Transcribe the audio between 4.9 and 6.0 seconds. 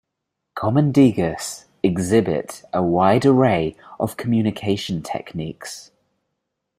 techniques.